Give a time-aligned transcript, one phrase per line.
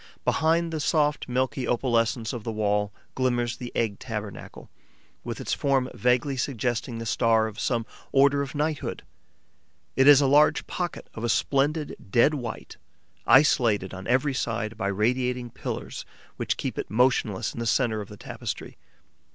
[0.25, 4.67] Behind the soft, milky opalescence of the wall glimmers the egg tabernacle,
[5.23, 9.03] with its form vaguely suggesting the star of some order of knighthood.
[9.95, 12.77] It is a large pocket, of a splendid dead white,
[13.27, 16.03] isolated on every side by radiating pillars
[16.35, 18.79] which keep it motionless in the centre of the tapestry.